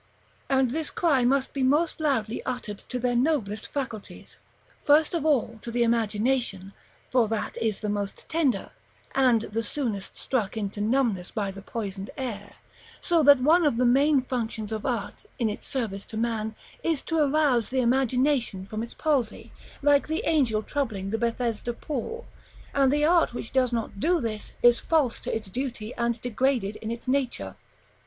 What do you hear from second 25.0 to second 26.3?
to its duty, and